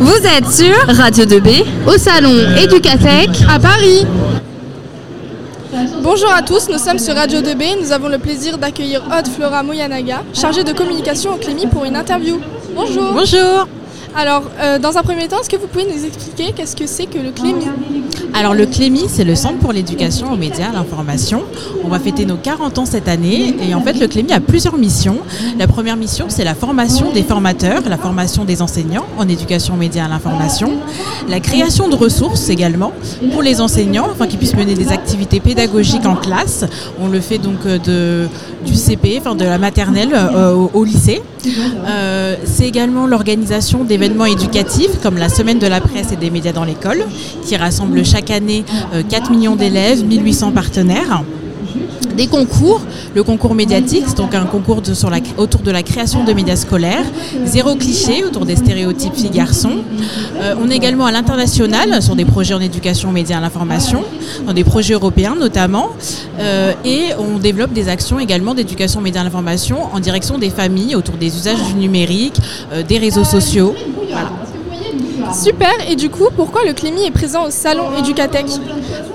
[0.00, 4.04] Vous êtes sur Radio 2B au salon Educatec à Paris.
[6.02, 7.80] Bonjour à tous, nous sommes sur Radio 2B.
[7.80, 11.94] Nous avons le plaisir d'accueillir Aude Flora Moyanaga, chargée de communication au Clémy pour une
[11.94, 12.40] interview.
[12.74, 13.12] Bonjour.
[13.12, 13.68] Bonjour.
[14.14, 17.06] Alors, euh, dans un premier temps, est-ce que vous pouvez nous expliquer qu'est-ce que c'est
[17.06, 17.64] que le Clémy?
[18.34, 21.42] Alors, le Clémy, c'est le Centre pour l'éducation aux médias, à l'information.
[21.82, 24.76] On va fêter nos 40 ans cette année et en fait, le Clémy a plusieurs
[24.76, 25.18] missions.
[25.58, 29.78] La première mission, c'est la formation des formateurs, la formation des enseignants en éducation aux
[29.78, 30.72] médias, à l'information,
[31.28, 32.92] la création de ressources également
[33.32, 36.64] pour les enseignants, afin qu'ils puissent mener des activités pédagogiques en classe.
[37.00, 38.28] On le fait donc euh, de,
[38.66, 41.22] du CP, enfin de la maternelle euh, au, lycée.
[41.46, 46.52] Euh, c'est également l'organisation d'événements éducatifs comme la semaine de la presse et des médias
[46.52, 47.04] dans l'école,
[47.44, 48.64] qui rassemble chaque année
[49.08, 51.22] 4 millions d'élèves, 1800 partenaires
[52.16, 52.80] des concours.
[53.14, 54.82] Le concours médiatique, c'est donc un concours
[55.38, 57.04] autour de la création de médias scolaires.
[57.44, 59.78] Zéro cliché autour des stéréotypes filles-garçons.
[60.40, 64.02] Euh, on est également à l'international sur des projets en éducation médias l'information,
[64.46, 65.90] dans des projets européens notamment.
[66.38, 71.16] Euh, et on développe des actions également d'éducation médias l'information en direction des familles autour
[71.16, 72.38] des usages du numérique,
[72.72, 73.74] euh, des réseaux sociaux.
[74.10, 74.30] Voilà.
[75.32, 78.44] Super, et du coup, pourquoi le Clémy est présent au salon Educatec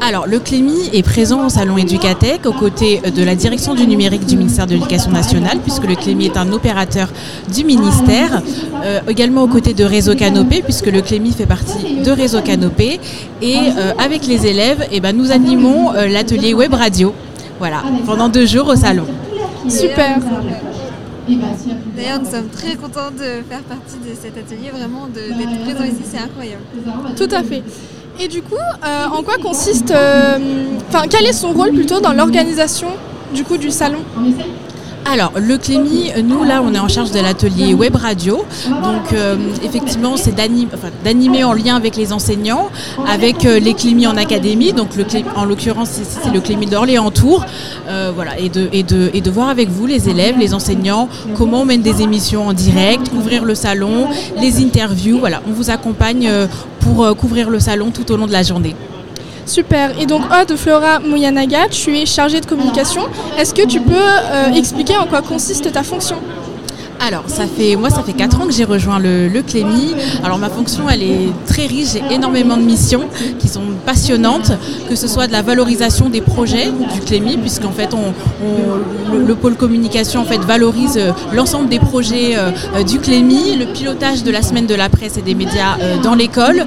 [0.01, 4.25] Alors, le Clémy est présent au salon Educatec aux côtés de la direction du numérique
[4.25, 7.09] du ministère de l'Éducation nationale, puisque le Clémy est un opérateur
[7.53, 8.41] du ministère,
[8.83, 12.99] euh, également aux côtés de Réseau Canopé, puisque le Clémy fait partie de Réseau Canopé,
[13.41, 17.13] et euh, avec les élèves, eh ben, nous animons euh, l'atelier web radio,
[17.59, 19.05] voilà, pendant deux jours au salon.
[19.69, 20.17] Super
[21.95, 26.03] D'ailleurs, nous sommes très contents de faire partie de cet atelier, vraiment d'être présents ici,
[26.05, 26.63] c'est incroyable.
[27.15, 27.63] Tout à fait.
[28.19, 32.13] Et du coup, euh, en quoi consiste, enfin, euh, quel est son rôle plutôt dans
[32.13, 32.87] l'organisation
[33.33, 33.99] du coup du salon?
[35.11, 38.43] Alors, le Clémy, nous, là, on est en charge de l'atelier web radio.
[38.67, 42.69] Donc, euh, effectivement, c'est d'animer en lien avec les enseignants,
[43.07, 44.73] avec euh, les Clémy en académie.
[44.73, 47.45] Donc, le en l'occurrence, c'est le Clémy d'Orléans-Tours.
[47.87, 51.65] Euh, voilà, et de, et, de, voir avec vous, les élèves, les enseignants, comment on
[51.65, 54.07] mène des émissions en direct, ouvrir le salon,
[54.41, 55.19] les interviews.
[55.19, 56.29] Voilà, on vous accompagne
[56.79, 58.75] pour couvrir le salon tout au long de la journée.
[59.47, 59.97] Super.
[59.99, 63.03] Et donc, Aude Flora Mouyanaga, tu es chargée de communication.
[63.37, 66.17] Est-ce que tu peux euh, expliquer en quoi consiste ta fonction?
[66.99, 69.43] Alors, ça fait, moi, ça fait 4 ans que j'ai rejoint le, le.
[70.23, 71.93] Alors, ma fonction, elle est très riche.
[71.93, 73.07] J'ai énormément de missions
[73.39, 74.51] qui sont passionnantes,
[74.89, 78.13] que ce soit de la valorisation des projets du Clémy, puisqu'en fait, on,
[79.13, 83.67] le, le, pôle communication en fait, valorise euh, l'ensemble des projets euh, du Clémy, le
[83.67, 86.65] pilotage de la semaine de la presse et des médias euh, dans l'école.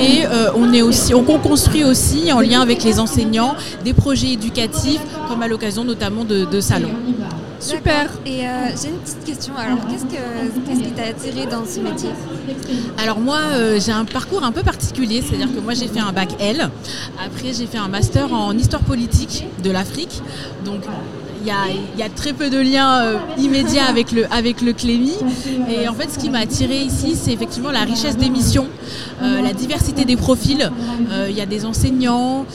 [0.00, 0.22] Et
[0.56, 3.54] on, est aussi, on construit aussi, en lien avec les enseignants,
[3.84, 6.90] des projets éducatifs, comme à l'occasion notamment de, de salons.
[7.62, 8.10] Super.
[8.26, 8.50] Et euh,
[8.80, 9.54] j'ai une petite question.
[9.56, 12.10] Alors, qu'est-ce, que, qu'est-ce qui t'a attiré dans ce métier?
[12.98, 15.22] Alors moi, euh, j'ai un parcours un peu particulier.
[15.22, 16.68] C'est-à-dire que moi, j'ai fait un bac L.
[17.24, 20.20] Après, j'ai fait un master en histoire politique de l'Afrique.
[20.64, 20.82] Donc,
[21.44, 25.14] il y, a, très peu de liens euh, immédiats avec le, avec le Clémy.
[25.68, 28.68] Et en fait, ce qui m'a attiré ici, c'est effectivement la richesse des missions,
[29.22, 30.70] euh, la diversité des profils.
[31.10, 32.46] Euh, il y a des enseignants,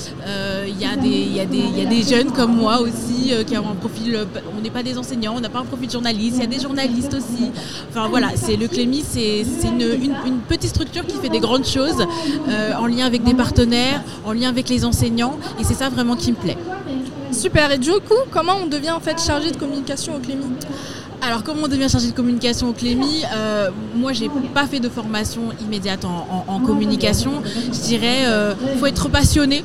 [0.68, 3.76] il y, a des, y, y a des jeunes comme moi aussi qui ont un
[3.76, 4.26] profil.
[4.58, 6.38] on n'est pas des enseignants, on n'a pas un profil journaliste.
[6.38, 7.52] Il y a des journalistes aussi.
[7.90, 12.06] Enfin voilà, c'est le Clémy, c'est une, petite structure qui fait des grandes choses
[12.78, 15.38] en lien avec des partenaires, en lien avec les enseignants.
[15.60, 16.58] Et c'est ça vraiment qui me plaît.
[17.38, 17.72] Super.
[17.72, 20.46] Et du coup, comment on devient en fait chargé de communication au Clémy?
[21.20, 23.24] Alors comment on devient chargé de communication au Clémy?
[23.36, 27.32] Euh, Moi j'ai pas fait de formation immédiate en, en, en communication.
[27.74, 29.64] Je dirais euh, faut être passionné,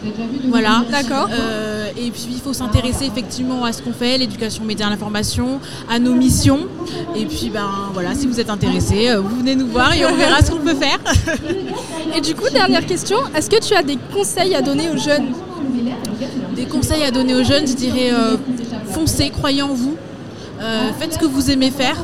[0.48, 0.82] voilà.
[0.90, 1.28] D'accord.
[1.30, 5.98] Euh, et puis il faut s'intéresser effectivement à ce qu'on fait, l'éducation média, l'information, à
[5.98, 6.60] nos missions.
[7.14, 10.42] Et puis ben voilà, si vous êtes intéressé, vous venez nous voir et on verra
[10.42, 10.98] ce qu'on peut faire.
[12.16, 15.34] et du coup dernière question, est-ce que tu as des conseils à donner aux jeunes?
[16.72, 18.36] Des conseils à donner aux jeunes, je dirais euh,
[18.92, 19.94] foncez, croyez en vous,
[20.60, 21.96] euh, faites ce que vous aimez faire,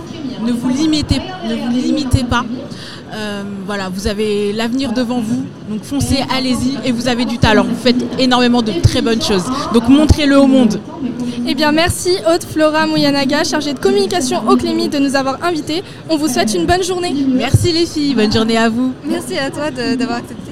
[0.44, 2.44] ne vous limitez, ne vous limitez pas.
[3.14, 7.64] Euh, voilà, vous avez l'avenir devant vous, donc foncez, allez-y et vous avez du talent.
[7.64, 10.78] Vous faites énormément de très bonnes choses, donc montrez-le au monde.
[11.46, 15.82] Eh bien, merci Haute Flora Mouyanaga, chargée de communication au Clémy, de nous avoir invités.
[16.10, 17.14] On vous souhaite une bonne journée.
[17.26, 18.92] Merci les filles, bonne journée à vous.
[19.06, 20.48] Merci à toi d'avoir accepté